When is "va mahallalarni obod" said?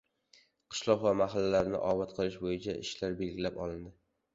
1.03-2.19